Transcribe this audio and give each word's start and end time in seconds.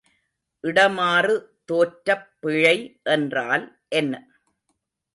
இடமாறு 0.63 1.35
தோற்றப் 1.65 2.27
பிழை 2.39 2.75
என்றால் 3.09 3.65
என்ன? 3.91 4.13